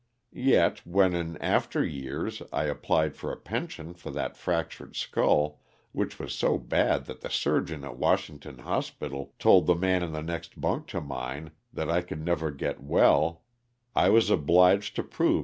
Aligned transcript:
Yet, 0.33 0.83
when 0.83 1.13
in 1.13 1.37
after 1.37 1.85
years, 1.85 2.41
I 2.51 2.63
applied 2.63 3.15
for 3.15 3.31
a 3.31 3.37
pension 3.37 3.93
for 3.93 4.09
that 4.09 4.35
fractured 4.35 4.95
skull, 4.95 5.61
which 5.91 6.17
was 6.17 6.33
so 6.33 6.57
bad 6.57 7.05
that 7.05 7.21
the 7.21 7.29
surgeon 7.29 7.83
at 7.83 7.97
Washing 7.99 8.39
ton 8.39 8.57
hospital 8.57 9.35
told 9.37 9.67
the 9.67 9.75
man 9.75 10.01
in 10.01 10.11
the 10.11 10.23
next 10.23 10.59
bunk 10.59 10.87
to 10.87 11.01
mine 11.01 11.51
that 11.71 11.87
I 11.91 12.01
could 12.01 12.25
never 12.25 12.49
get 12.49 12.81
well, 12.81 13.43
I 13.95 14.09
was 14.09 14.31
obliged 14.31 14.95
to 14.95 15.03
prove 15.03 15.09
56 15.09 15.19
LOSS 15.19 15.19
OF 15.19 15.19
THE 15.19 15.27
SULTANA. 15.35 15.39